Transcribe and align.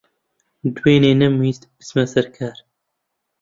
دوێنێ 0.75 1.11
نەمویست 1.21 1.63
بچمە 1.71 2.05
سەر 2.13 2.25
کار. 2.37 2.57